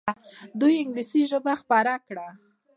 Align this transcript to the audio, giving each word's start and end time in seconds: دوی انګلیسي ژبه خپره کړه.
دوی 0.59 0.73
انګلیسي 0.83 1.21
ژبه 1.29 1.53
خپره 1.61 1.93
کړه. 2.07 2.27